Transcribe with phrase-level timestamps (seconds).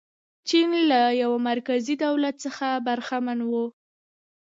[0.47, 3.51] چین له یوه مرکزي دولت څخه برخمن و.